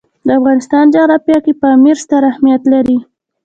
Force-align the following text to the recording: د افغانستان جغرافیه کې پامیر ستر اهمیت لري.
د 0.27 0.29
افغانستان 0.39 0.83
جغرافیه 0.93 1.39
کې 1.45 1.53
پامیر 1.61 1.97
ستر 2.03 2.21
اهمیت 2.31 2.63
لري. 2.73 2.97